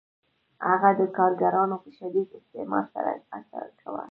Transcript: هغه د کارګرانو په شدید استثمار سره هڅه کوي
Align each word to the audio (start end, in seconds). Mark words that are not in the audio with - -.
هغه 0.67 0.89
د 0.99 1.01
کارګرانو 1.17 1.75
په 1.83 1.89
شدید 1.97 2.27
استثمار 2.39 2.85
سره 2.93 3.11
هڅه 3.31 3.59
کوي 3.81 4.05